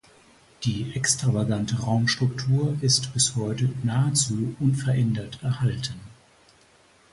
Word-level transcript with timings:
Die 0.63 0.95
extravagante 0.95 1.79
Raumstruktur 1.79 2.75
ist 2.81 3.13
bis 3.13 3.35
heute 3.35 3.69
nahezu 3.83 4.55
unverändert 4.59 5.37
erhalten. 5.43 5.99